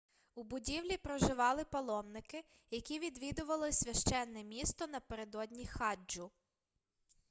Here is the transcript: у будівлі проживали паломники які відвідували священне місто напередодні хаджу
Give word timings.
у 0.35 0.43
будівлі 0.43 0.97
проживали 0.97 1.65
паломники 1.65 2.43
які 2.71 2.99
відвідували 2.99 3.71
священне 3.71 4.43
місто 4.43 4.87
напередодні 4.87 5.65
хаджу 5.67 6.31